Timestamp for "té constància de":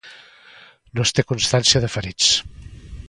1.19-1.91